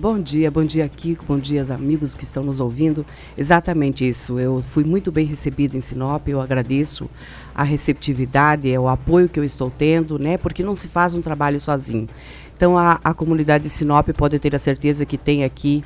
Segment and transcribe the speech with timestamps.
[0.00, 3.04] Bom dia, bom dia Kiko, bom dia amigos que estão nos ouvindo.
[3.36, 4.40] Exatamente isso.
[4.40, 7.06] Eu fui muito bem recebida em Sinop, eu agradeço
[7.54, 10.38] a receptividade, o apoio que eu estou tendo, né?
[10.38, 12.08] Porque não se faz um trabalho sozinho.
[12.56, 15.84] Então a, a comunidade de Sinop pode ter a certeza que tem aqui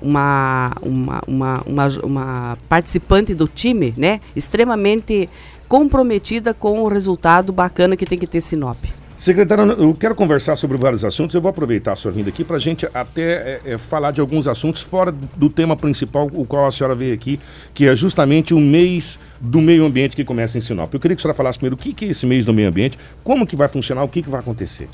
[0.00, 4.22] uma, uma, uma, uma, uma participante do time, né?
[4.34, 5.28] Extremamente
[5.68, 9.01] comprometida com o resultado bacana que tem que ter Sinop.
[9.22, 11.32] Secretária, eu quero conversar sobre vários assuntos.
[11.32, 14.20] Eu vou aproveitar a sua vinda aqui para a gente até é, é, falar de
[14.20, 17.38] alguns assuntos fora do tema principal, o qual a senhora veio aqui,
[17.72, 20.92] que é justamente o mês do meio ambiente que começa em Sinop.
[20.92, 22.68] Eu queria que a senhora falasse primeiro o que, que é esse mês do meio
[22.68, 24.88] ambiente, como que vai funcionar, o que, que vai acontecer.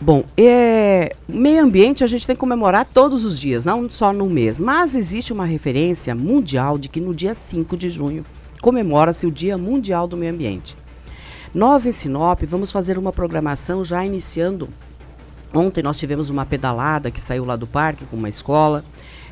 [0.00, 4.30] Bom, é, meio ambiente a gente tem que comemorar todos os dias, não só no
[4.30, 4.60] mês.
[4.60, 8.24] Mas existe uma referência mundial de que no dia 5 de junho
[8.60, 10.76] comemora-se o Dia Mundial do Meio Ambiente.
[11.54, 14.68] Nós em Sinop vamos fazer uma programação já iniciando.
[15.52, 18.84] Ontem nós tivemos uma pedalada que saiu lá do parque com uma escola.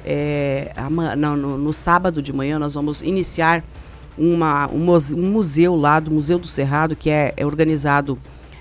[0.04, 0.72] É,
[1.16, 3.62] no, no, no, sábado de manhã nós vamos iniciar
[4.16, 4.84] uma, um,
[5.16, 8.18] museu lá do Museu do Cerrado, que é, é organizado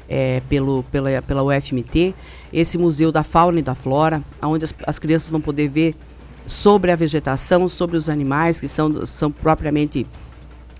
[0.07, 2.13] é, pelo, pela, pela UFMT,
[2.53, 5.95] esse Museu da Fauna e da Flora, onde as, as crianças vão poder ver
[6.45, 10.05] sobre a vegetação, sobre os animais que são, são propriamente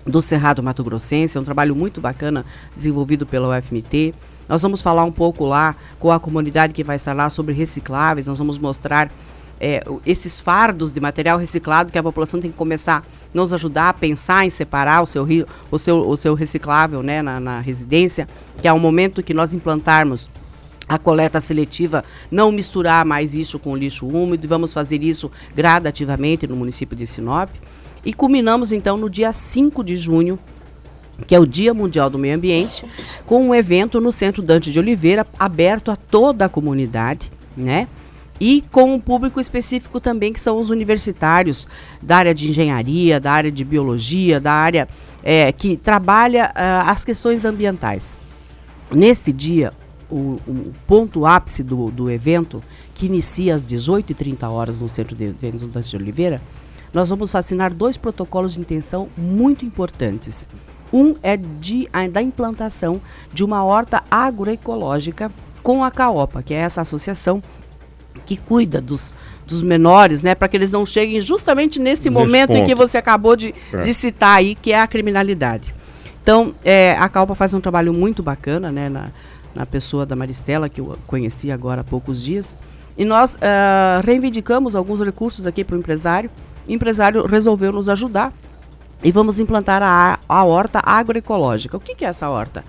[0.08, 4.14] do Cerrado Mato Grossense, é um trabalho muito bacana desenvolvido pela UFMT.
[4.48, 8.26] Nós vamos falar um pouco lá com a comunidade que vai estar lá sobre recicláveis,
[8.26, 9.12] nós vamos mostrar
[9.60, 13.02] é, esses fardos de material reciclado que a população tem que começar a
[13.34, 15.26] nos ajudar a pensar em separar o seu,
[15.70, 18.26] o seu, o seu reciclável né, na, na residência,
[18.62, 20.30] que é o momento que nós implantarmos
[20.88, 26.46] a coleta seletiva, não misturar mais isso com lixo úmido, e vamos fazer isso gradativamente
[26.46, 27.50] no município de Sinop.
[28.08, 30.38] E culminamos então no dia 5 de junho,
[31.26, 32.86] que é o Dia Mundial do Meio Ambiente,
[33.26, 37.86] com um evento no Centro Dante de Oliveira, aberto a toda a comunidade, né?
[38.40, 41.68] E com um público específico também, que são os universitários
[42.00, 44.88] da área de engenharia, da área de biologia, da área
[45.22, 48.16] é, que trabalha uh, as questões ambientais.
[48.90, 49.70] Nesse dia,
[50.10, 52.64] o, o ponto ápice do, do evento,
[52.94, 56.40] que inicia às 18h30 horas no Centro de Eventos Dante de Oliveira,
[56.92, 60.48] nós vamos assinar dois protocolos de intenção muito importantes.
[60.92, 63.00] Um é de, da implantação
[63.32, 65.30] de uma horta agroecológica
[65.62, 67.42] com a CAOPA, que é essa associação
[68.24, 69.14] que cuida dos,
[69.46, 72.58] dos menores, né, para que eles não cheguem justamente nesse, nesse momento ponto.
[72.58, 73.78] em que você acabou de, é.
[73.78, 75.74] de, citar aí, que é a criminalidade.
[76.22, 79.10] Então, é, a CAOPA faz um trabalho muito bacana, né, na,
[79.54, 82.56] na pessoa da Maristela, que eu conheci agora há poucos dias,
[82.98, 86.30] e nós uh, reivindicamos alguns recursos aqui para o empresário,
[86.68, 88.32] o empresário resolveu nos ajudar
[89.02, 91.76] e vamos implantar a, a horta agroecológica.
[91.76, 92.64] O que, que é essa horta?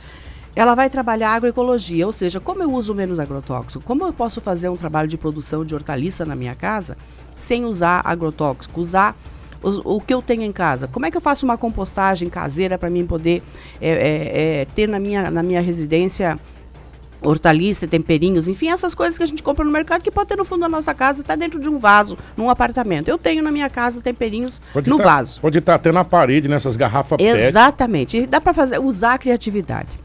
[0.55, 4.69] Ela vai trabalhar agroecologia, ou seja, como eu uso menos agrotóxico, como eu posso fazer
[4.69, 6.97] um trabalho de produção de hortaliça na minha casa
[7.37, 9.15] sem usar agrotóxico, usar
[9.61, 10.87] os, o que eu tenho em casa.
[10.87, 13.43] Como é que eu faço uma compostagem caseira para mim poder
[13.79, 16.39] é, é, é, ter na minha, na minha residência
[17.21, 20.45] hortaliça, temperinhos, enfim, essas coisas que a gente compra no mercado que pode ter no
[20.45, 23.07] fundo da nossa casa, está dentro de um vaso, num apartamento.
[23.07, 25.41] Eu tenho na minha casa temperinhos pode no tá, vaso.
[25.41, 28.17] Pode estar tá até na parede, nessas garrafas Exatamente.
[28.17, 28.27] PET.
[28.27, 29.99] dá para fazer usar a criatividade.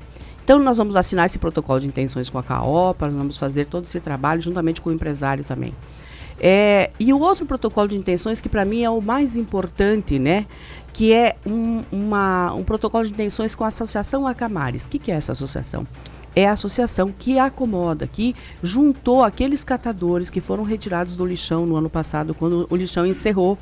[0.45, 3.85] Então nós vamos assinar esse protocolo de intenções com a CAOPA, nós vamos fazer todo
[3.85, 5.73] esse trabalho juntamente com o empresário também.
[6.39, 10.47] É, e o outro protocolo de intenções que para mim é o mais importante, né?
[10.93, 14.85] Que é um, uma, um protocolo de intenções com a Associação Acamares.
[14.85, 15.87] O que, que é essa associação?
[16.34, 21.77] É a associação que acomoda, que juntou aqueles catadores que foram retirados do lixão no
[21.77, 23.59] ano passado, quando o lixão encerrou.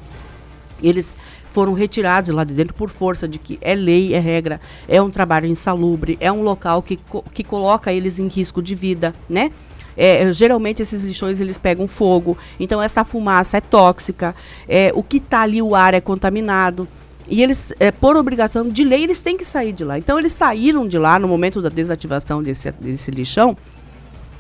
[0.82, 1.16] Eles
[1.46, 5.10] foram retirados lá de dentro por força de que é lei, é regra, é um
[5.10, 6.98] trabalho insalubre, é um local que,
[7.32, 9.52] que coloca eles em risco de vida, né?
[9.96, 14.34] É, geralmente esses lixões eles pegam fogo, então essa fumaça é tóxica,
[14.66, 16.88] é, o que está ali, o ar é contaminado.
[17.28, 19.98] E eles, é, por obrigação de lei, eles têm que sair de lá.
[19.98, 23.56] Então eles saíram de lá no momento da desativação desse, desse lixão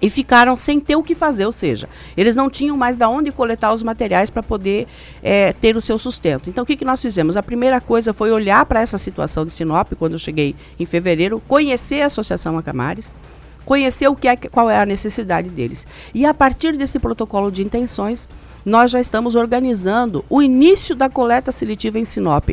[0.02, 3.30] e ficaram sem ter o que fazer, ou seja, eles não tinham mais da onde
[3.30, 4.88] coletar os materiais para poder
[5.22, 6.50] é, ter o seu sustento.
[6.50, 7.36] Então, o que, que nós fizemos?
[7.36, 11.40] A primeira coisa foi olhar para essa situação de Sinop, quando eu cheguei em fevereiro,
[11.46, 13.14] conhecer a Associação Acamares,
[13.64, 15.86] conhecer o que é, qual é a necessidade deles.
[16.14, 18.28] E a partir desse protocolo de intenções,
[18.64, 22.50] nós já estamos organizando o início da coleta seletiva em Sinop.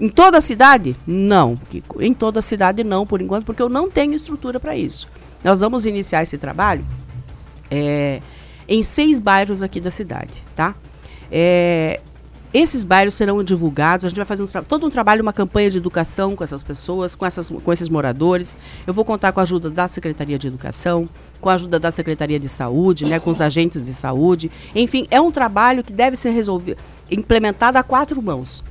[0.00, 0.96] Em toda a cidade?
[1.06, 1.58] Não.
[1.98, 5.06] Em toda a cidade não, por enquanto, porque eu não tenho estrutura para isso.
[5.44, 6.84] Nós vamos iniciar esse trabalho
[7.70, 8.20] é,
[8.66, 10.74] em seis bairros aqui da cidade, tá?
[11.30, 12.00] É,
[12.52, 15.78] esses bairros serão divulgados, a gente vai fazer um todo um trabalho, uma campanha de
[15.78, 18.58] educação com essas pessoas, com, essas, com esses moradores.
[18.86, 21.08] Eu vou contar com a ajuda da Secretaria de Educação,
[21.40, 24.50] com a ajuda da Secretaria de Saúde, né, com os agentes de saúde.
[24.74, 26.78] Enfim, é um trabalho que deve ser resolvido,
[27.10, 28.64] implementado a quatro mãos.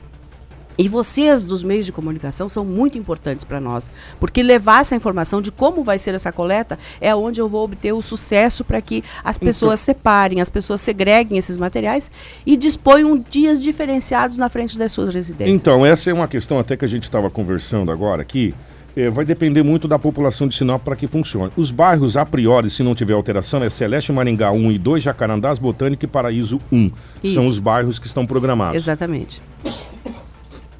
[0.79, 5.41] E vocês dos meios de comunicação são muito importantes para nós, porque levar essa informação
[5.41, 9.03] de como vai ser essa coleta é onde eu vou obter o sucesso para que
[9.21, 12.09] as então pessoas então, separem, as pessoas segreguem esses materiais
[12.45, 15.59] e disponham dias diferenciados na frente das suas residências.
[15.59, 18.55] Então, essa é uma questão até que a gente estava conversando agora aqui.
[18.95, 21.51] É, vai depender muito da população de Sinop para que funcione.
[21.57, 25.59] Os bairros, a priori, se não tiver alteração, é Celeste Maringá 1 e 2, Jacarandás,
[25.59, 26.91] Botânica e Paraíso 1.
[27.21, 27.33] Isso.
[27.33, 28.75] São os bairros que estão programados.
[28.75, 29.41] Exatamente.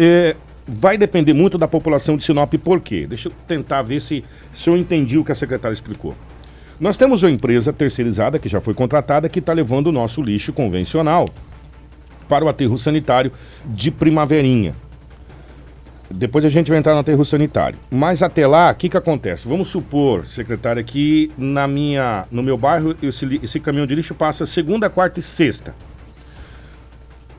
[0.01, 3.06] É, vai depender muito da população de Sinop, por quê?
[3.06, 6.16] Deixa eu tentar ver se, se eu entendi o que a secretária explicou.
[6.80, 10.54] Nós temos uma empresa terceirizada que já foi contratada que está levando o nosso lixo
[10.54, 11.28] convencional
[12.30, 13.34] para o aterro sanitário
[13.66, 14.74] de Primaverinha.
[16.10, 17.78] Depois a gente vai entrar no aterro sanitário.
[17.92, 19.48] Mas até lá, o que, que acontece?
[19.48, 24.45] Vamos supor, secretária, que na minha, no meu bairro esse, esse caminhão de lixo passa
[24.45, 25.75] segunda, quarta e sexta.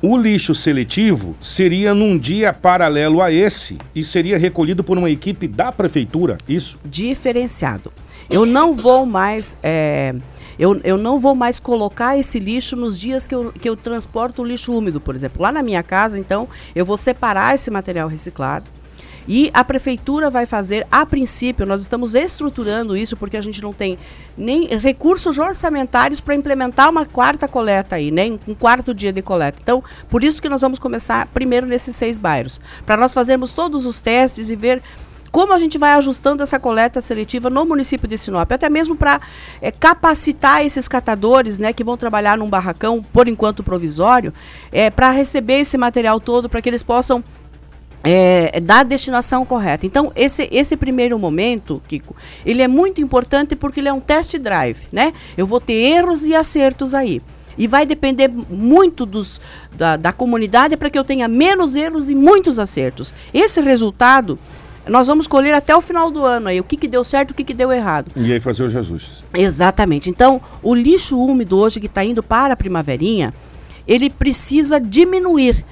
[0.02, 5.47] O lixo seletivo seria num dia paralelo a esse e seria recolhido por uma equipe
[5.47, 6.79] da prefeitura, isso?
[6.82, 7.93] Diferenciado.
[8.31, 9.58] Eu não vou mais.
[9.62, 10.14] É,
[10.58, 14.41] eu, eu não vou mais colocar esse lixo nos dias que eu, que eu transporto
[14.41, 15.43] o lixo úmido, por exemplo.
[15.43, 18.64] Lá na minha casa, então, eu vou separar esse material reciclado
[19.26, 23.72] e a prefeitura vai fazer, a princípio, nós estamos estruturando isso porque a gente não
[23.72, 23.99] tem
[24.37, 29.58] nem recursos orçamentários para implementar uma quarta coleta aí, né, um quarto dia de coleta.
[29.62, 33.87] Então, por isso que nós vamos começar primeiro nesses seis bairros, para nós fazermos todos
[33.87, 34.82] os testes e ver
[35.31, 39.20] como a gente vai ajustando essa coleta seletiva no município de Sinop, até mesmo para
[39.61, 44.34] é, capacitar esses catadores, né, que vão trabalhar num barracão, por enquanto provisório,
[44.72, 47.22] é, para receber esse material todo, para que eles possam
[48.02, 49.87] é, da destinação correta.
[49.87, 54.37] Então, esse, esse primeiro momento, Kiko, ele é muito importante porque ele é um test
[54.38, 55.12] drive, né?
[55.37, 57.20] Eu vou ter erros e acertos aí.
[57.58, 59.41] E vai depender muito dos,
[59.76, 63.12] da, da comunidade para que eu tenha menos erros e muitos acertos.
[63.35, 64.38] Esse resultado
[64.88, 67.35] nós vamos colher até o final do ano aí, o que, que deu certo, o
[67.35, 68.11] que, que deu errado.
[68.17, 69.23] E aí fazer os ajustes.
[69.35, 70.08] Exatamente.
[70.08, 73.35] Então, o lixo úmido hoje que está indo para a primaverinha,
[73.87, 75.64] ele precisa diminuir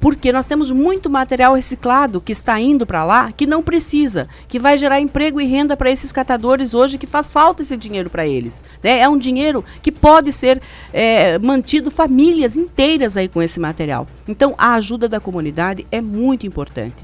[0.00, 4.58] porque nós temos muito material reciclado que está indo para lá que não precisa, que
[4.58, 8.26] vai gerar emprego e renda para esses catadores hoje, que faz falta esse dinheiro para
[8.26, 8.62] eles.
[8.82, 9.00] Né?
[9.00, 10.60] É um dinheiro que pode ser
[10.92, 14.06] é, mantido famílias inteiras aí com esse material.
[14.26, 16.96] Então a ajuda da comunidade é muito importante.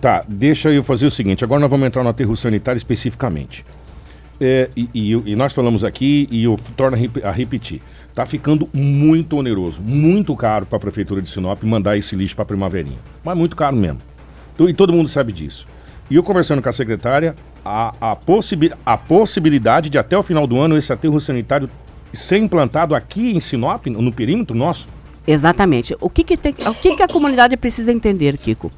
[0.00, 3.64] Tá, deixa eu fazer o seguinte, agora nós vamos entrar no aterro sanitário especificamente.
[4.40, 9.36] É, e, e, e, nós falamos aqui, e eu torno a repetir, está ficando muito
[9.36, 12.98] oneroso, muito caro para a Prefeitura de Sinop mandar esse lixo para a Primaverinha.
[13.24, 14.00] Mas muito caro mesmo.
[14.58, 15.66] E todo mundo sabe disso.
[16.10, 17.34] E eu conversando com a secretária,
[17.64, 21.70] a, a, possibi a possibilidade de até o final do ano esse aterro sanitário
[22.12, 24.88] ser implantado aqui em Sinop, no perímetro nosso?
[25.26, 25.96] Exatamente.
[26.00, 28.70] O que, que, tem, o que, que a comunidade precisa entender, Kiko?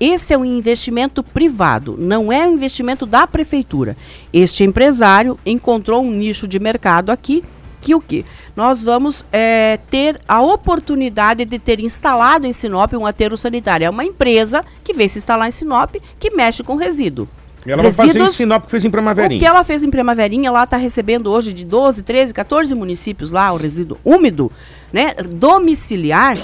[0.00, 3.96] Esse é um investimento privado, não é um investimento da prefeitura.
[4.32, 7.44] Este empresário encontrou um nicho de mercado aqui
[7.80, 8.24] que o que?
[8.54, 13.86] Nós vamos é, ter a oportunidade de ter instalado em Sinop um aterro sanitário.
[13.86, 17.28] É uma empresa que veio se instalar em Sinop que mexe com resíduo.
[17.64, 19.38] E ela Resíduos, vai fazer em Sinop que fez em Primaverinha.
[19.38, 23.30] O que ela fez em Primaverinha, ela está recebendo hoje de 12, 13, 14 municípios
[23.30, 24.50] lá, o resíduo úmido,
[24.92, 26.38] né, domiciliar,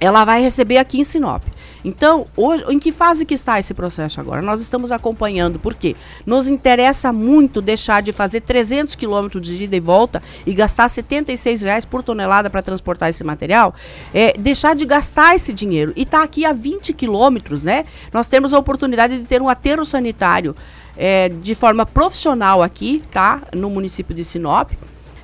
[0.00, 1.42] ela vai receber aqui em Sinop.
[1.84, 4.42] Então, hoje, em que fase que está esse processo agora?
[4.42, 5.94] Nós estamos acompanhando, porque
[6.26, 11.62] nos interessa muito deixar de fazer 300 quilômetros de ida e volta e gastar 76
[11.62, 13.74] reais por tonelada para transportar esse material,
[14.12, 15.92] é, deixar de gastar esse dinheiro.
[15.96, 17.84] E está aqui a 20 quilômetros, né?
[18.12, 20.54] Nós temos a oportunidade de ter um aterro sanitário
[20.96, 23.42] é, de forma profissional aqui, tá?
[23.54, 24.72] No município de Sinop.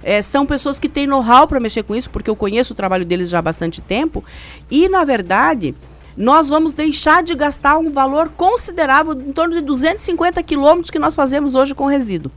[0.04, 3.04] É, são pessoas que têm know-how para mexer com isso, porque eu conheço o trabalho
[3.04, 4.22] deles já há bastante tempo.
[4.70, 5.74] E, na verdade,
[6.16, 11.16] nós vamos deixar de gastar um valor considerável, em torno de 250 quilômetros que nós
[11.16, 12.30] fazemos hoje com resíduo.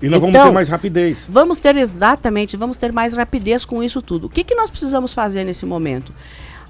[0.00, 1.26] E nós então, vamos ter então, mais rapidez.
[1.28, 4.28] Vamos ter exatamente, vamos ter mais rapidez com isso tudo.
[4.28, 6.14] O que, que nós precisamos fazer nesse momento?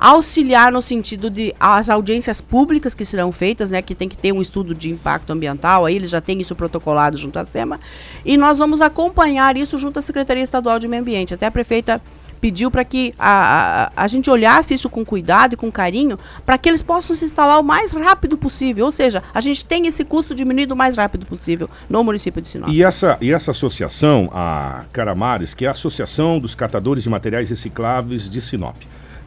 [0.01, 4.33] Auxiliar no sentido de as audiências públicas que serão feitas, né, que tem que ter
[4.33, 7.79] um estudo de impacto ambiental, aí eles já têm isso protocolado junto à SEMA,
[8.25, 11.35] e nós vamos acompanhar isso junto à Secretaria Estadual de Meio Ambiente.
[11.35, 12.01] Até a prefeita
[12.41, 16.57] pediu para que a, a, a, gente olhasse isso com cuidado e com carinho, para
[16.57, 18.87] que eles possam se instalar o mais rápido possível.
[18.87, 22.49] Ou seja, a gente tem esse custo diminuído o mais rápido possível no município de
[22.49, 22.71] Sinop.
[22.71, 27.51] E essa, e essa associação, a Caramares, que é a Associação dos Catadores de Materiais
[27.51, 28.77] Recicláveis de Sinop,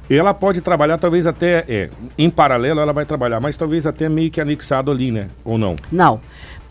[0.10, 4.30] ela pode trabalhar talvez até, é, em paralelo ela vai trabalhar, mas talvez até meio
[4.30, 5.30] que anexado ali, né?
[5.44, 5.76] Ou não?
[5.92, 6.20] Não.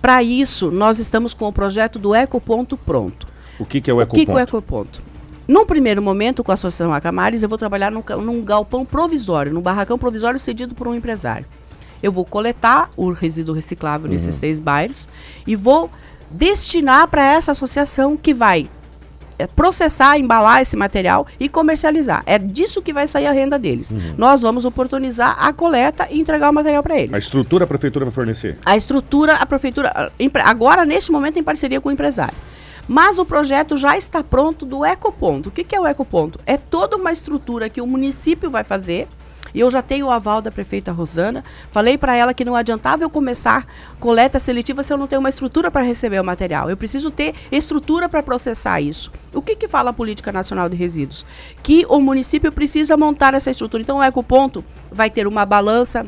[0.01, 3.27] Para isso, nós estamos com o projeto do Ecoponto pronto.
[3.59, 4.17] O que, que é o Ecoponto?
[4.17, 5.03] O que, que é o Ecoponto?
[5.47, 9.61] Num primeiro momento, com a Associação Acamares, eu vou trabalhar num, num galpão provisório, num
[9.61, 11.47] barracão provisório cedido por um empresário.
[12.03, 14.13] Eu vou coletar o resíduo reciclável uhum.
[14.13, 15.09] nesses seis bairros
[15.47, 15.91] e vou
[16.31, 18.69] destinar para essa associação que vai
[19.47, 22.23] processar, embalar esse material e comercializar.
[22.27, 23.91] É disso que vai sair a renda deles.
[23.91, 24.15] Uhum.
[24.17, 27.15] Nós vamos oportunizar a coleta e entregar o material para eles.
[27.15, 28.59] A estrutura a prefeitura vai fornecer?
[28.65, 30.13] A estrutura a prefeitura,
[30.45, 32.37] agora neste momento em parceria com o empresário.
[32.89, 35.49] Mas o projeto já está pronto do Ecoponto.
[35.49, 36.39] O que, que é o Ecoponto?
[36.45, 39.07] É toda uma estrutura que o município vai fazer
[39.55, 41.45] e eu já tenho o aval da prefeita Rosana.
[41.71, 43.67] Falei para ela que não adiantava eu começar
[44.01, 46.71] coleta seletiva se eu não tenho uma estrutura para receber o material.
[46.71, 49.11] Eu preciso ter estrutura para processar isso.
[49.35, 51.25] O que, que fala a Política Nacional de Resíduos?
[51.63, 53.83] Que o município precisa montar essa estrutura.
[53.83, 56.07] Então, o Ecoponto vai ter uma balança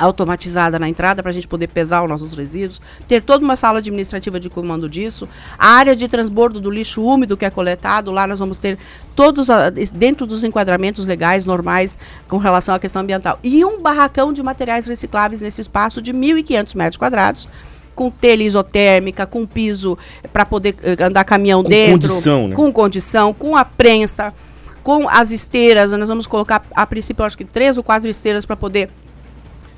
[0.00, 3.78] automatizada na entrada para a gente poder pesar os nossos resíduos, ter toda uma sala
[3.78, 5.28] administrativa de comando disso,
[5.58, 8.78] a área de transbordo do lixo úmido que é coletado, lá nós vamos ter
[9.14, 9.48] todos
[9.92, 14.86] dentro dos enquadramentos legais normais com relação à questão ambiental e um barracão de materiais
[14.86, 17.48] recicláveis nesse espaço de 1.500 metros quadrados
[17.94, 19.98] com telha isotérmica, com piso
[20.32, 22.54] para poder eh, andar caminhão com dentro, condição, né?
[22.54, 24.32] com condição, com a prensa,
[24.82, 25.92] com as esteiras.
[25.92, 28.88] Nós vamos colocar a princípio acho que três ou quatro esteiras para poder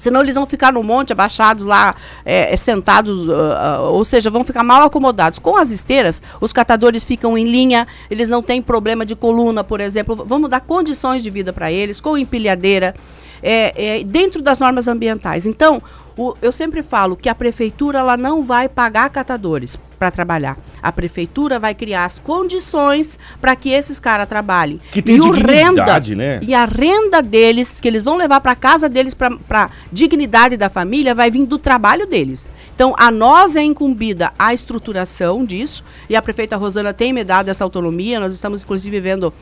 [0.03, 1.95] Senão eles vão ficar no monte, abaixados lá,
[2.25, 5.39] é, é sentados, uh, uh, ou seja, vão ficar mal acomodados.
[5.39, 9.81] Com as esteiras, os catadores ficam em linha, eles não têm problema de coluna, por
[9.81, 10.25] exemplo.
[10.27, 12.97] Vamos dar condições de vida para eles, com empilhadeira,
[13.43, 15.47] é, é, dentro das normas ambientais.
[15.47, 15.83] Então,
[16.17, 20.59] o, eu sempre falo que a prefeitura ela não vai pagar catadores para trabalhar.
[20.83, 24.81] A prefeitura vai criar as condições para que esses caras trabalhem.
[24.91, 26.41] Que tem e dignidade, renda, né?
[26.43, 31.15] E a renda deles, que eles vão levar para casa deles, para dignidade da família,
[31.15, 32.53] vai vir do trabalho deles.
[32.75, 37.49] Então, a nós é incumbida a estruturação disso, e a prefeita Rosana tem me dado
[37.49, 38.19] essa autonomia.
[38.19, 39.33] Nós estamos, inclusive, vendo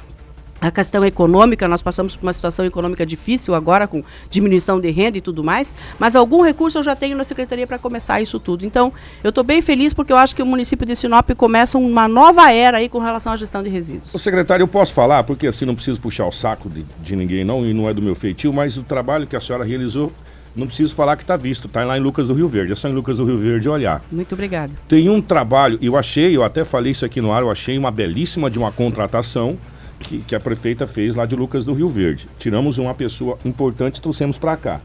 [0.61, 5.19] a questão econômica, nós passamos por uma situação econômica difícil agora, com diminuição de renda
[5.19, 8.67] e tudo mais, mas algum recurso eu já tenho na secretaria para começar isso tudo.
[8.67, 8.93] Então,
[9.25, 12.53] eu estou bem feliz porque eu acho que o município de Sinop começa uma nova
[12.53, 14.15] era aí com relação à gestão de resíduos.
[14.15, 17.45] O secretário, eu posso falar, porque assim não preciso puxar o saco de, de ninguém
[17.45, 20.13] não, e não é do meu feitio, mas o trabalho que a senhora realizou
[20.55, 22.73] não preciso falar que está visto, está lá em Lucas do Rio Verde.
[22.73, 24.03] É só em Lucas do Rio Verde olhar.
[24.11, 24.73] Muito obrigada.
[24.89, 27.91] Tem um trabalho, eu achei, eu até falei isso aqui no ar, eu achei uma
[27.91, 29.57] belíssima de uma contratação
[30.01, 32.29] que, que a prefeita fez lá de Lucas do Rio Verde.
[32.39, 34.81] Tiramos uma pessoa importante e trouxemos para cá.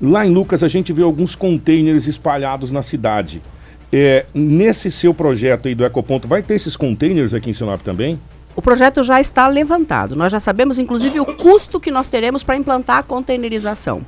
[0.00, 3.42] Lá em Lucas a gente vê alguns containers espalhados na cidade.
[3.92, 8.20] É, nesse seu projeto aí do Ecoponto, vai ter esses containers aqui em Sinop também?
[8.54, 10.14] O projeto já está levantado.
[10.14, 14.02] Nós já sabemos, inclusive, o custo que nós teremos para implantar a containerização.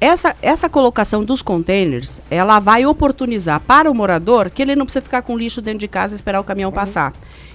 [0.00, 5.02] Essa, essa colocação dos containers, ela vai oportunizar para o morador que ele não precisa
[5.02, 6.74] ficar com lixo dentro de casa e esperar o caminhão uhum.
[6.74, 7.12] passar.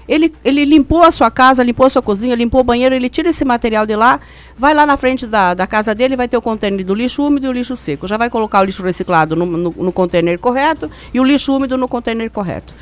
[0.10, 3.30] Ele, ele limpou a sua casa, limpou a sua cozinha, limpou o banheiro, ele tira
[3.30, 4.20] esse material de lá,
[4.58, 7.46] vai lá na frente da, da casa dele, vai ter o container do lixo úmido
[7.46, 8.08] e o lixo seco.
[8.08, 11.78] Já vai colocar o lixo reciclado no, no, no container correto e o lixo úmido
[11.78, 12.74] no container correto.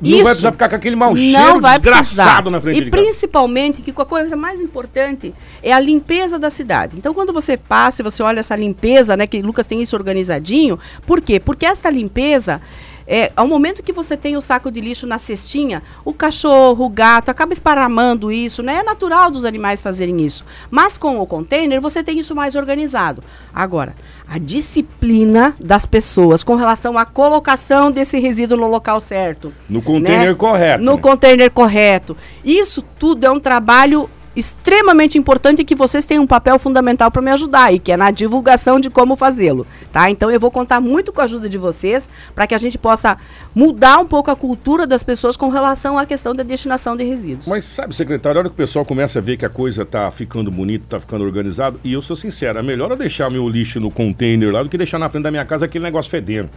[0.00, 2.50] Não Isso vai precisar ficar com aquele mau cheiro vai desgraçado precisar.
[2.50, 6.96] na frente E principalmente, que a coisa mais importante é a limpeza da cidade.
[6.96, 10.78] Então, quando você passa e você olha essa limpeza, né, que Lucas tem isso organizadinho,
[11.04, 11.40] por quê?
[11.40, 12.60] Porque essa limpeza
[13.10, 16.90] é, ao momento que você tem o saco de lixo na cestinha, o cachorro, o
[16.90, 18.80] gato acaba esparramando isso, né?
[18.80, 20.44] É natural dos animais fazerem isso.
[20.70, 23.24] Mas com o container você tem isso mais organizado.
[23.54, 23.96] Agora,
[24.28, 29.54] a disciplina das pessoas com relação à colocação desse resíduo no local certo.
[29.70, 30.34] No container né?
[30.34, 30.84] correto.
[30.84, 31.00] No né?
[31.00, 32.14] container correto.
[32.44, 37.20] Isso tudo é um trabalho extremamente importante e que vocês têm um papel fundamental para
[37.20, 40.08] me ajudar e que é na divulgação de como fazê-lo, tá?
[40.10, 43.16] Então eu vou contar muito com a ajuda de vocês para que a gente possa
[43.54, 47.48] mudar um pouco a cultura das pessoas com relação à questão da destinação de resíduos.
[47.48, 50.10] Mas sabe, secretário, a hora que o pessoal começa a ver que a coisa tá
[50.10, 53.80] ficando bonita, tá ficando organizado, e eu sou sincero, é melhor eu deixar meu lixo
[53.80, 56.50] no container lá do que deixar na frente da minha casa aquele negócio fedendo.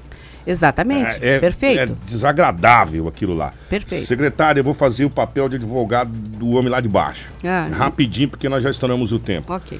[0.46, 1.24] Exatamente.
[1.24, 1.94] É, é, Perfeito.
[1.94, 3.54] É desagradável aquilo lá.
[3.70, 4.06] Perfeito.
[4.06, 7.30] Secretária, eu vou fazer o papel de advogado do homem lá de baixo.
[7.44, 9.51] Ah, Rapidinho, porque nós já estouramos o tempo.
[9.54, 9.80] Ok.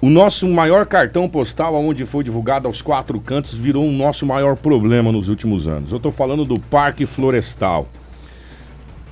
[0.00, 4.56] O nosso maior cartão postal, onde foi divulgado aos quatro cantos, virou o nosso maior
[4.56, 5.92] problema nos últimos anos.
[5.92, 7.88] Eu estou falando do Parque Florestal.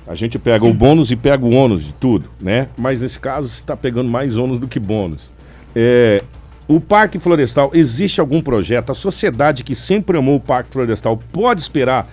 [0.05, 2.67] A gente pega o bônus e pega o ônus de tudo, né?
[2.77, 5.31] Mas nesse caso, está pegando mais ônus do que bônus.
[5.73, 6.23] É,
[6.67, 8.91] o Parque Florestal, existe algum projeto?
[8.91, 12.11] A sociedade que sempre amou o Parque Florestal pode esperar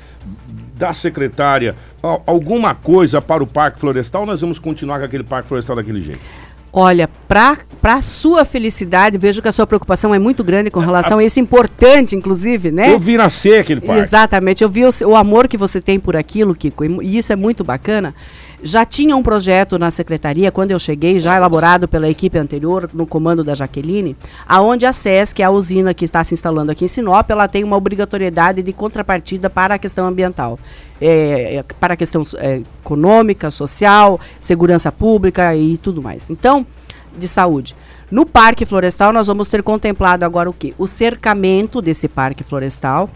[0.79, 1.77] da secretária
[2.27, 6.01] alguma coisa para o Parque Florestal ou nós vamos continuar com aquele Parque Florestal daquele
[6.01, 6.21] jeito?
[6.73, 11.25] Olha, para sua felicidade, vejo que a sua preocupação é muito grande com relação a
[11.25, 12.93] isso, importante, inclusive, né?
[12.93, 14.03] Eu vi nascer aquele parque.
[14.03, 17.37] Exatamente, eu vi o, o amor que você tem por aquilo, Kiko, e isso é
[17.37, 18.15] muito bacana.
[18.63, 23.07] Já tinha um projeto na secretaria, quando eu cheguei, já elaborado pela equipe anterior, no
[23.07, 24.17] comando da Jaqueline,
[24.49, 27.77] aonde a SESC, a usina que está se instalando aqui em Sinop, ela tem uma
[27.77, 30.59] obrigatoriedade de contrapartida para a questão ambiental.
[31.01, 36.29] É, é para a questão é, econômica, social, segurança pública e tudo mais.
[36.29, 36.67] Então,
[37.17, 37.77] de saúde.
[38.11, 40.75] No Parque Florestal, nós vamos ter contemplado agora o quê?
[40.79, 43.09] O cercamento desse Parque Florestal,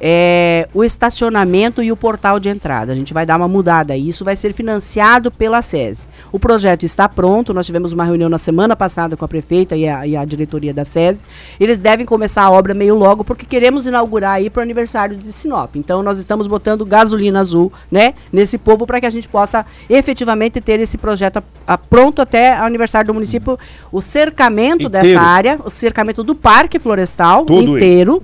[0.00, 2.92] é, o estacionamento e o portal de entrada.
[2.92, 3.96] A gente vai dar uma mudada.
[3.96, 6.08] Isso vai ser financiado pela SESI.
[6.32, 7.54] O projeto está pronto.
[7.54, 10.74] Nós tivemos uma reunião na semana passada com a prefeita e a, e a diretoria
[10.74, 11.24] da SESI.
[11.58, 15.32] Eles devem começar a obra meio logo, porque queremos inaugurar aí para o aniversário de
[15.32, 15.76] Sinop.
[15.76, 20.60] Então, nós estamos botando gasolina azul né, nesse povo para que a gente possa efetivamente
[20.60, 23.58] ter esse projeto a, a, pronto até o aniversário do município.
[23.92, 24.90] O cercamento inteiro.
[24.90, 28.22] dessa área, o cercamento do Parque Florestal Todo inteiro.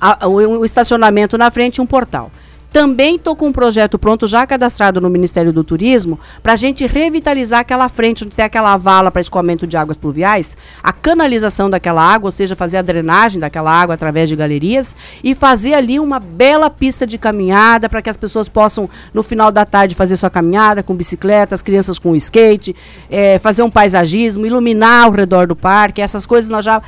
[0.00, 2.30] A, o, o estacionamento na frente e um portal.
[2.72, 6.86] Também estou com um projeto pronto, já cadastrado no Ministério do Turismo, para a gente
[6.86, 12.00] revitalizar aquela frente, onde tem aquela vala para escoamento de águas pluviais, a canalização daquela
[12.00, 16.20] água, ou seja, fazer a drenagem daquela água através de galerias e fazer ali uma
[16.20, 20.30] bela pista de caminhada para que as pessoas possam, no final da tarde, fazer sua
[20.30, 22.76] caminhada com bicicleta, as crianças com skate,
[23.10, 26.00] é, fazer um paisagismo, iluminar ao redor do parque.
[26.00, 26.80] Essas coisas nós já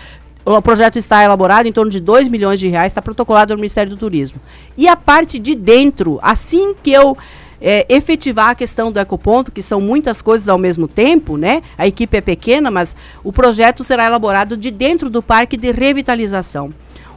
[0.45, 3.91] o projeto está elaborado em torno de 2 milhões de reais, está protocolado no Ministério
[3.91, 4.41] do Turismo.
[4.77, 7.17] E a parte de dentro, assim que eu
[7.61, 11.63] é, efetivar a questão do ecoponto, que são muitas coisas ao mesmo tempo, né?
[11.79, 16.75] A equipe é pequena, mas o projeto será elaborado de dentro do parque de revitalização.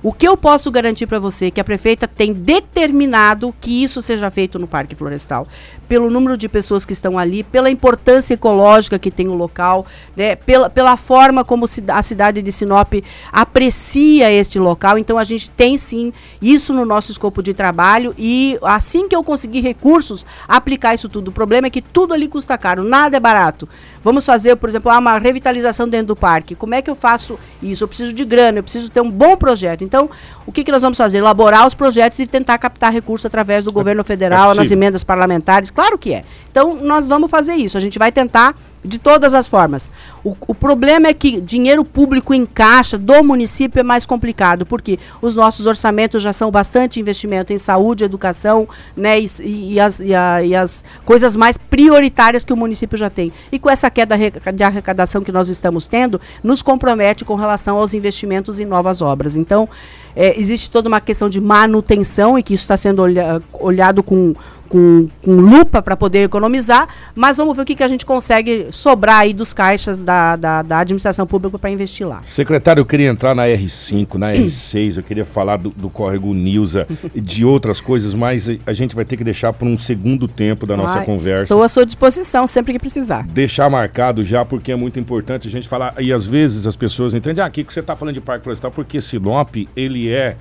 [0.08, 4.04] O que eu posso garantir para você é que a prefeita tem determinado que isso
[4.04, 5.48] seja feito no Parque Florestal,
[5.90, 9.84] pelo número de pessoas que estão ali, pela importância ecológica que tem o local,
[10.16, 12.94] né, pela, pela forma como a cidade de Sinop
[13.32, 15.00] aprecia este local.
[15.00, 19.24] Então a gente tem sim isso no nosso escopo de trabalho e assim que eu
[19.24, 21.30] conseguir recursos, aplicar isso tudo.
[21.30, 23.68] O problema é que tudo ali custa caro, nada é barato.
[24.04, 26.54] Vamos fazer, por exemplo, uma revitalização dentro do parque.
[26.54, 27.84] Como é que eu faço isso?
[27.84, 29.84] Eu preciso de grana, eu preciso ter um bom projeto.
[29.84, 30.10] Então, então,
[30.46, 31.20] o que, que nós vamos fazer?
[31.20, 35.72] Elaborar os projetos e tentar captar recursos através do governo federal, é nas emendas parlamentares.
[35.72, 36.26] Claro que é.
[36.52, 37.78] Então, nós vamos fazer isso.
[37.78, 38.54] A gente vai tentar
[38.86, 39.92] de todas as formas.
[40.24, 45.00] O, o, problema é que dinheiro público em caixa do município é mais complicado, porque
[45.22, 50.14] os nossos orçamentos já são bastante investimento em saúde, educação, né, e, e, as, e,
[50.14, 53.32] a, e as coisas mais prioritárias que o município já tem.
[53.52, 54.16] E com essa queda
[54.54, 59.36] de arrecadação que nós estamos tendo, nos compromete com relação aos investimentos em novas obras.
[59.36, 59.68] Então,
[60.16, 64.34] é, existe toda uma questão de manutenção e que isso está sendo olha, olhado com,
[64.70, 68.68] com, com lupa para poder economizar, mas vamos ver o que, que a gente consegue
[68.72, 72.22] sobrar aí dos caixas da, da, da administração pública para investir lá.
[72.24, 76.88] Secretário, eu queria entrar na R5, na R6, eu queria falar do, do córrego Nilza
[77.14, 80.66] e de outras coisas, mas a gente vai ter que deixar para um segundo tempo
[80.66, 81.44] da nossa Ai, conversa.
[81.44, 83.26] Estou à sua disposição sempre que precisar.
[83.28, 87.14] Deixar marcado já, porque é muito importante a gente falar, e às vezes as pessoas
[87.14, 90.36] entendem, ah, aqui que você está falando de Parque Florestal, porque Sinop, ele é,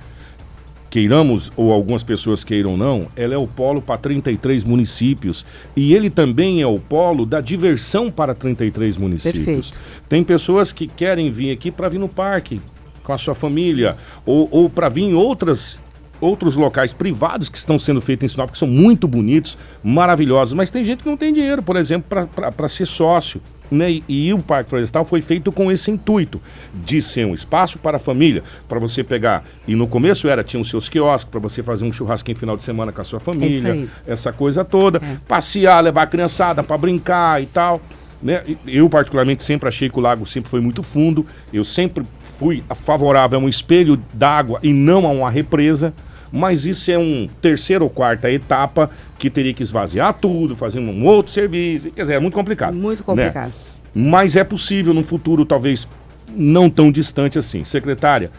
[0.95, 6.09] queiramos ou algumas pessoas queiram não, ela é o polo para 33 municípios e ele
[6.09, 9.43] também é o polo da diversão para 33 municípios.
[9.43, 9.81] Perfeito.
[10.07, 12.61] Tem pessoas que querem vir aqui para vir no parque
[13.03, 15.83] com a sua família ou, ou para vir em outras
[16.21, 20.71] outros locais privados que estão sendo feitos em Sinop, que são muito bonitos, maravilhosos, mas
[20.71, 23.41] tem gente que não tem dinheiro, por exemplo, para ser sócio.
[23.71, 24.01] Né?
[24.07, 26.41] E, o Parque Florestal foi feito com esse intuito
[26.73, 29.43] de ser um espaço para a família, para você pegar.
[29.67, 32.63] E no começo era, tinha os seus quiosques, para você fazer um churrasquinho final de
[32.63, 34.99] semana com a sua família, essa coisa toda.
[34.99, 35.17] É.
[35.27, 37.81] Passear, levar a criançada para brincar e tal.
[38.21, 38.43] Né?
[38.65, 41.25] Eu, particularmente, sempre achei que o lago sempre foi muito fundo.
[41.53, 45.93] Eu sempre fui favorável a um espelho d'água e não a uma represa
[46.31, 51.05] mas isso é um terceira ou quarta etapa que teria que esvaziar tudo, fazer um
[51.05, 51.91] outro serviço.
[51.91, 52.75] Quer dizer, é muito complicado.
[52.75, 53.05] Muito né?
[53.05, 53.53] complicado.
[53.93, 54.09] Né?
[54.11, 55.87] Mas é possível num futuro, talvez
[56.35, 57.63] não tão distante assim.
[57.63, 58.29] Secretária,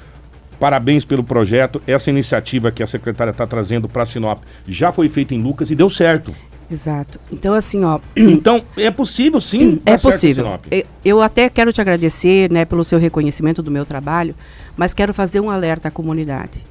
[0.61, 1.81] parabéns pelo projeto.
[1.87, 5.75] Essa iniciativa que a secretária está trazendo para Sinop já foi feita em Lucas e
[5.75, 6.35] deu certo.
[6.71, 7.21] Exato.
[7.31, 8.01] Então, assim, ó.
[8.17, 9.81] Então, é possível, sim.
[9.87, 10.59] É possível.
[11.05, 14.35] Eu até quero te agradecer, né, pelo seu reconhecimento do meu trabalho,
[14.77, 16.65] mas quero fazer um alerta à comunidade.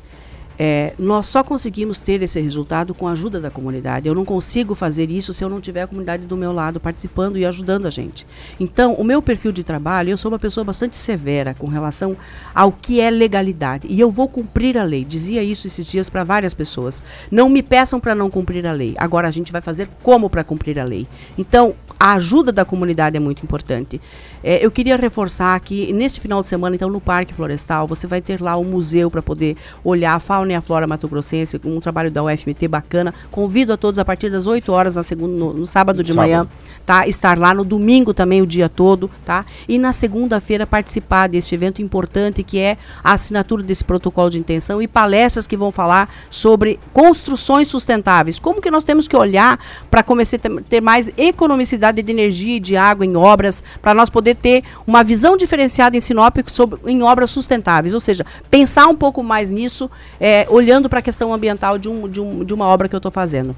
[0.57, 4.07] É, nós só conseguimos ter esse resultado com a ajuda da comunidade.
[4.07, 7.37] Eu não consigo fazer isso se eu não tiver a comunidade do meu lado participando
[7.37, 8.25] e ajudando a gente.
[8.59, 12.15] Então, o meu perfil de trabalho, eu sou uma pessoa bastante severa com relação
[12.53, 13.87] ao que é legalidade.
[13.89, 15.03] E eu vou cumprir a lei.
[15.03, 17.03] Dizia isso esses dias para várias pessoas.
[17.29, 18.95] Não me peçam para não cumprir a lei.
[18.97, 21.07] Agora a gente vai fazer como para cumprir a lei.
[21.37, 24.01] Então, a ajuda da comunidade é muito importante.
[24.43, 28.21] É, eu queria reforçar que neste final de semana, então, no Parque Florestal, você vai
[28.21, 31.79] ter lá um museu para poder olhar a fauna e a flora mato-grossense, com um
[31.79, 33.13] trabalho da UFMT bacana.
[33.31, 36.27] Convido a todos a partir das 8 horas na segunda, no, no sábado de sábado.
[36.27, 36.47] manhã,
[36.85, 37.07] tá?
[37.07, 39.45] Estar lá no domingo também o dia todo, tá?
[39.67, 44.81] E na segunda-feira participar deste evento importante que é a assinatura desse protocolo de intenção
[44.81, 48.39] e palestras que vão falar sobre construções sustentáveis.
[48.39, 52.59] Como que nós temos que olhar para começar a ter mais economicidade de energia e
[52.59, 57.01] de água em obras, para nós poder ter uma visão diferenciada em Sinop sobre, em
[57.03, 61.77] obras sustentáveis, ou seja, pensar um pouco mais nisso, é, olhando para a questão ambiental
[61.77, 63.55] de, um, de, um, de uma obra que eu estou fazendo.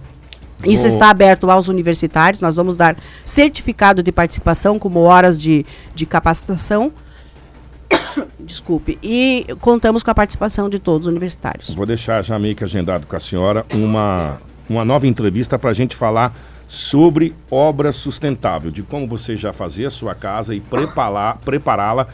[0.65, 0.87] Isso oh.
[0.87, 6.91] está aberto aos universitários, nós vamos dar certificado de participação como horas de, de capacitação.
[8.39, 8.97] Desculpe.
[9.03, 11.73] E contamos com a participação de todos os universitários.
[11.73, 15.73] Vou deixar já meio que agendado com a senhora uma, uma nova entrevista para a
[15.73, 16.35] gente falar
[16.67, 22.07] sobre obra sustentável, de como você já fazer a sua casa e prepará-la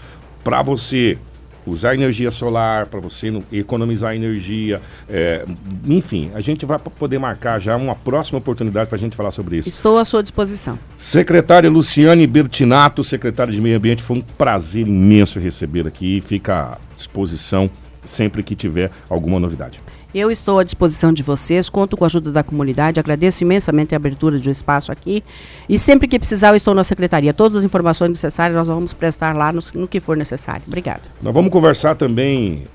[0.43, 1.17] para você
[1.65, 4.81] usar energia solar, para você economizar energia.
[5.09, 5.45] É,
[5.85, 9.57] enfim, a gente vai poder marcar já uma próxima oportunidade para a gente falar sobre
[9.57, 9.69] isso.
[9.69, 10.77] Estou à sua disposição.
[10.95, 16.21] Secretária Luciane Bertinato, secretária de Meio Ambiente, foi um prazer imenso receber aqui.
[16.21, 17.69] Fica à disposição
[18.03, 19.81] sempre que tiver alguma novidade.
[20.13, 23.97] Eu estou à disposição de vocês, conto com a ajuda da comunidade, agradeço imensamente a
[23.97, 25.23] abertura do espaço aqui.
[25.67, 27.33] E sempre que precisar, eu estou na secretaria.
[27.33, 30.61] Todas as informações necessárias nós vamos prestar lá no, no que for necessário.
[30.67, 31.01] Obrigada.
[31.19, 32.67] Nós vamos conversar também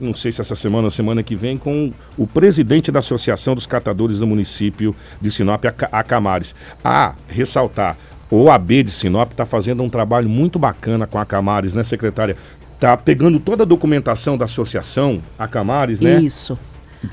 [0.00, 3.66] não sei se essa semana ou semana que vem, com o presidente da Associação dos
[3.66, 6.54] Catadores do município de Sinop, a Camares.
[6.84, 7.96] A ressaltar,
[8.30, 12.36] o AB de Sinop está fazendo um trabalho muito bacana com a Camares, né, secretária?
[12.74, 16.20] Está pegando toda a documentação da associação, a Camares, né?
[16.20, 16.58] Isso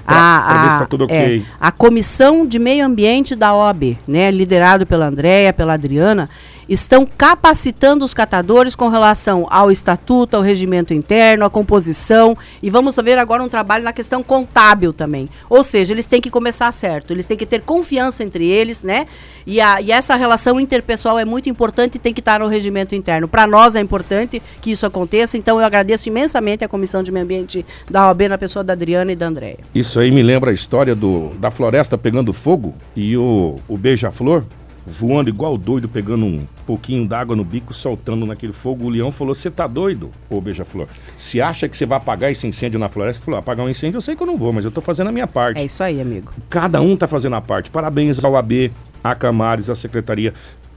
[0.06, 1.40] a, a, tá okay.
[1.40, 6.30] é, a Comissão de Meio Ambiente da OAB, né, liderado pela Andréia, pela Adriana,
[6.68, 12.38] estão capacitando os catadores com relação ao estatuto, ao regimento interno, à composição.
[12.62, 15.28] E vamos ver agora um trabalho na questão contábil também.
[15.50, 19.06] Ou seja, eles têm que começar certo, eles têm que ter confiança entre eles, né?
[19.46, 22.96] E, a, e essa relação interpessoal é muito importante e tem que estar no regimento
[22.96, 23.28] interno.
[23.28, 27.26] Para nós é importante que isso aconteça, então eu agradeço imensamente a Comissão de Meio
[27.26, 29.60] Ambiente da OAB na pessoa da Adriana e da Andréia.
[29.74, 34.44] Isso aí me lembra a história do, da floresta pegando fogo e o, o beija-flor
[34.86, 38.86] voando igual doido, pegando um pouquinho d'água no bico, soltando naquele fogo.
[38.86, 40.88] O leão falou: Você tá doido, ô beija-flor?
[41.16, 43.24] Se acha que você vai apagar esse incêndio na floresta?
[43.24, 45.12] Falou: Apagar um incêndio eu sei que eu não vou, mas eu tô fazendo a
[45.12, 45.62] minha parte.
[45.62, 46.32] É isso aí, amigo.
[46.50, 47.70] Cada um tá fazendo a parte.
[47.70, 48.72] Parabéns ao AB,
[49.04, 50.34] a Camares, a Secretaria.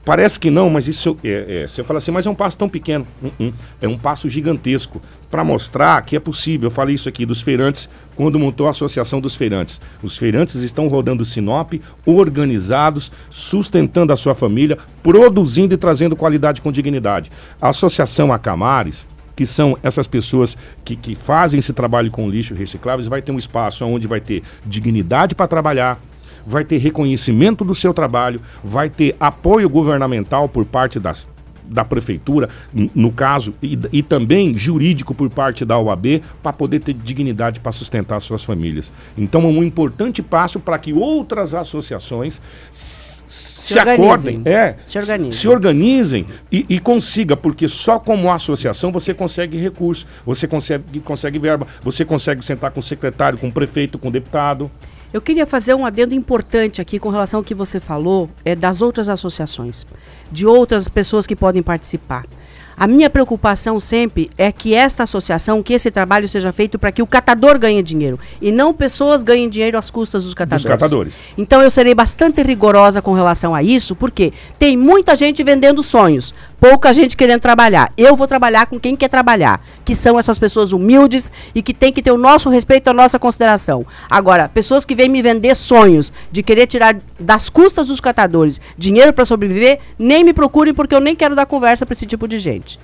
[0.07, 2.69] Parece que não, mas isso é, é, você fala assim, mas é um passo tão
[2.69, 3.05] pequeno.
[3.21, 6.67] Uh -uh, é um passo gigantesco para mostrar que é possível.
[6.67, 9.81] Eu falei isso aqui dos feirantes quando montou a Associação dos Feirantes.
[10.01, 11.73] Os feirantes estão rodando Sinop,
[12.05, 17.29] organizados, sustentando a sua família, produzindo e trazendo qualidade com dignidade.
[17.61, 23.09] A Associação Acamares, que são essas pessoas que, que fazem esse trabalho com lixo recicláveis,
[23.09, 25.99] vai ter um espaço onde vai ter dignidade para trabalhar,
[26.47, 31.27] vai ter reconhecimento do seu trabalho, vai ter apoio governamental por parte das,
[31.65, 36.93] da prefeitura, no caso, e, e, também jurídico por parte da OAB, para poder ter
[36.93, 38.91] dignidade para sustentar suas famílias.
[39.17, 45.31] Então, é um importante passo para que outras associações se, se acordem, é, se organizem,
[45.31, 51.37] se organizem e, e, consiga, porque só como associação você consegue recurso, você consegue, consegue
[51.37, 54.71] verba, você consegue sentar com o secretário, com o prefeito, com o deputado.
[55.13, 58.81] Eu queria fazer um adendo importante aqui com relação ao que você falou é, das
[58.81, 59.85] outras associações,
[60.31, 62.25] de outras pessoas que podem participar.
[62.79, 67.01] A minha preocupação sempre é que esta associação, que esse trabalho seja feito para que
[67.01, 70.63] o catador ganhe dinheiro e não pessoas ganhem dinheiro às custas dos catadores.
[70.63, 71.13] Dos catadores.
[71.35, 76.35] Então eu serei bastante rigorosa com relação a isso, porque tem muita gente vendendo sonhos,
[76.59, 77.91] pouca gente querendo trabalhar.
[77.97, 81.91] Eu vou trabalhar com quem quer trabalhar, que são essas pessoas humildes e que tem
[81.91, 83.85] que ter o nosso respeito, a nossa consideração.
[84.09, 89.13] Agora, pessoas que vêm me vender sonhos de querer tirar das custas dos catadores dinheiro
[89.13, 92.39] para sobreviver, nem me procurem porque eu nem quero dar conversa para esse tipo de
[92.39, 92.79] gente.